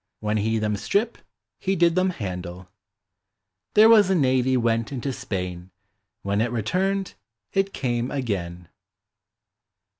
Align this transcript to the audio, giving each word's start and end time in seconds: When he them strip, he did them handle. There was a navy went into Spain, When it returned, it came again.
When 0.19 0.37
he 0.37 0.57
them 0.57 0.77
strip, 0.77 1.19
he 1.59 1.75
did 1.75 1.93
them 1.93 2.09
handle. 2.09 2.69
There 3.75 3.87
was 3.87 4.09
a 4.09 4.15
navy 4.15 4.57
went 4.57 4.91
into 4.91 5.13
Spain, 5.13 5.69
When 6.23 6.41
it 6.41 6.49
returned, 6.51 7.13
it 7.53 7.71
came 7.71 8.09
again. 8.09 8.67